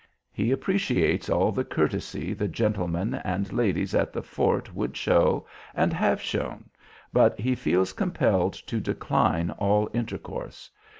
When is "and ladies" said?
3.23-3.93